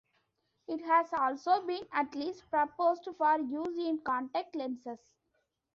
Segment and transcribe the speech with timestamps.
[0.67, 4.97] It has also been at least proposed for use in contact lenses.